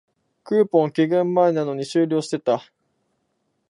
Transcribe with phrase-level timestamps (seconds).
[0.43, 2.63] クーポン、期限前なのに終了してた